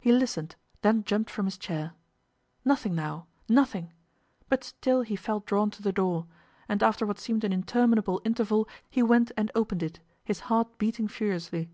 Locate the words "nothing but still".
3.50-5.02